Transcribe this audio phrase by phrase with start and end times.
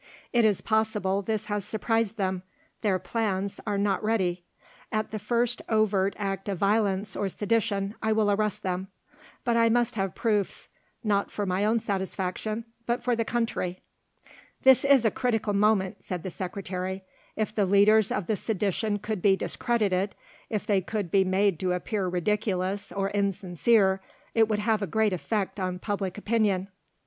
[0.33, 2.41] "It is possible this has surprised them;
[2.81, 4.43] their plans are not ready.
[4.91, 8.87] At the first overt act of violence or sedition, I will arrest them.
[9.43, 10.69] But I must have proofs,
[11.03, 13.81] not for my own satisfaction, but for the country."
[14.63, 17.03] "This is a critical moment," said the Secretary.
[17.35, 20.15] "If the leaders of the sedition could be discredited,
[20.49, 24.01] if they could be made to appear ridiculous or insincere,
[24.33, 26.69] it would have a great effect on public opinion."